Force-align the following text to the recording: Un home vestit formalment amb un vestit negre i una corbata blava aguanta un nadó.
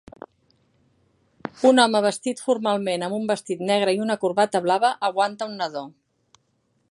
Un 1.71 1.81
home 1.83 2.01
vestit 2.05 2.41
formalment 2.45 3.05
amb 3.09 3.17
un 3.19 3.29
vestit 3.33 3.63
negre 3.71 3.95
i 3.99 4.03
una 4.07 4.17
corbata 4.25 4.65
blava 4.67 4.93
aguanta 5.11 5.51
un 5.53 5.59
nadó. 5.63 5.85